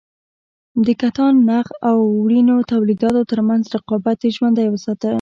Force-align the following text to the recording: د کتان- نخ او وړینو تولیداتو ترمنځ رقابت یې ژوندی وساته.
د 0.85 0.87
کتان- 1.01 1.41
نخ 1.49 1.67
او 1.89 1.97
وړینو 2.23 2.55
تولیداتو 2.71 3.21
ترمنځ 3.31 3.63
رقابت 3.75 4.17
یې 4.25 4.31
ژوندی 4.37 4.67
وساته. 4.69 5.09